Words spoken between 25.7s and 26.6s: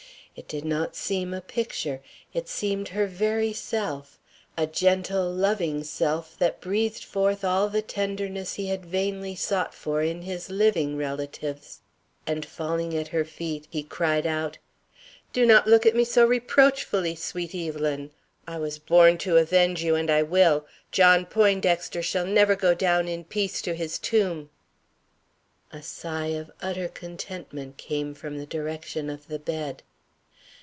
A sigh of